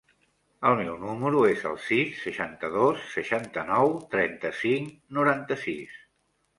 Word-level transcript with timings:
El 0.69 0.77
meu 0.79 0.95
número 1.03 1.43
es 1.49 1.61
el 1.73 1.77
sis, 1.89 2.17
seixanta-dos, 2.23 3.05
seixanta-nou, 3.13 3.97
trenta-cinc, 4.17 5.01
noranta-sis. 5.23 6.07